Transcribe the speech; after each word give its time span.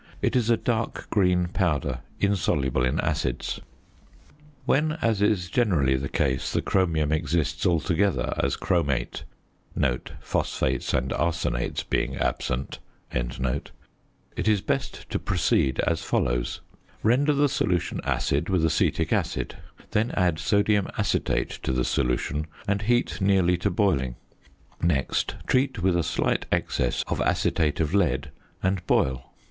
It 0.19 0.35
is 0.35 0.49
a 0.49 0.57
dark 0.57 1.07
green 1.11 1.49
powder 1.49 1.99
insoluble 2.19 2.83
in 2.83 2.99
acids. 3.01 3.59
When, 4.65 4.93
as 4.93 5.21
is 5.21 5.47
generally 5.47 5.95
the 5.95 6.09
case, 6.09 6.51
the 6.53 6.61
chromium 6.63 7.11
exists 7.11 7.67
altogether 7.67 8.33
as 8.39 8.57
chromate 8.57 9.25
(phosphates 10.19 10.95
and 10.95 11.11
arsenates 11.11 11.87
being 11.87 12.15
absent) 12.17 12.79
it 13.13 14.47
is 14.47 14.61
best 14.61 15.07
to 15.11 15.19
proceed 15.19 15.79
as 15.81 16.01
follows: 16.01 16.61
Render 17.03 17.31
the 17.31 17.47
solution 17.47 18.01
acid 18.03 18.49
with 18.49 18.65
acetic 18.65 19.13
acid, 19.13 19.57
then 19.91 20.09
add 20.17 20.39
sodium 20.39 20.87
acetate 20.97 21.51
to 21.61 21.71
the 21.71 21.85
solution 21.85 22.47
and 22.67 22.81
heat 22.81 23.21
nearly 23.21 23.55
to 23.57 23.69
boiling; 23.69 24.15
next 24.81 25.35
treat 25.45 25.83
with 25.83 25.95
a 25.95 26.01
slight 26.01 26.47
excess 26.51 27.03
of 27.05 27.21
acetate 27.21 27.79
of 27.79 27.93
lead, 27.93 28.31
and 28.63 28.83
boil. 28.87 29.31